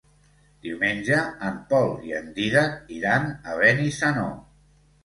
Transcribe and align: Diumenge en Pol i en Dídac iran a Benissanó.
Diumenge 0.67 1.19
en 1.49 1.61
Pol 1.75 1.93
i 2.09 2.17
en 2.23 2.33
Dídac 2.41 2.91
iran 2.99 3.31
a 3.37 3.61
Benissanó. 3.63 4.31